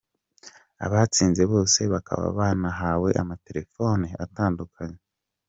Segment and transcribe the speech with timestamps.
[0.85, 4.99] Abatsinze bose bakaba banahawe amatelefone atandukanye.